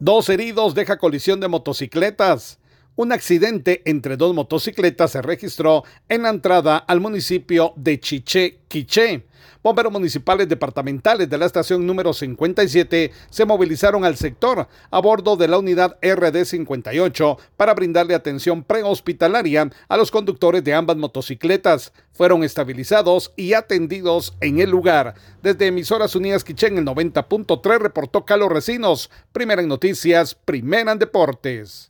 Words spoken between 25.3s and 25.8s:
Desde